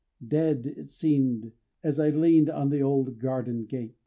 [0.27, 1.51] Dead, it seemed,
[1.83, 3.99] as I leaned on the old garden gate.